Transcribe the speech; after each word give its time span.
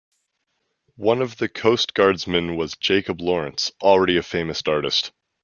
One 0.97 1.21
of 1.21 1.37
the 1.37 1.47
Coast 1.47 1.93
Guardsmen 1.93 2.55
was 2.57 2.75
Jacob 2.75 3.21
Lawrence, 3.21 3.71
already 3.83 4.17
a 4.17 4.23
famous 4.23 4.63
artist. 4.67 5.11